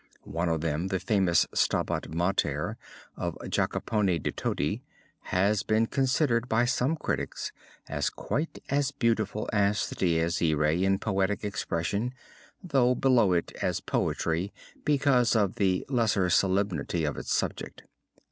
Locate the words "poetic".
10.97-11.43